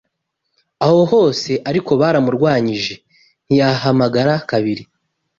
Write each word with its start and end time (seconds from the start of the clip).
Aho 0.85 0.99
hose 1.11 1.51
ariko 1.69 1.91
baramurwanyije 2.01 2.93
ntiyahamara 3.45 4.33
kabiri 4.49 4.83